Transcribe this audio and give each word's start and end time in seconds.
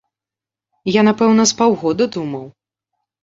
Я, 0.91 1.01
напэўна, 1.09 1.45
з 1.51 1.57
паўгода 1.61 2.03
думаў. 2.15 2.45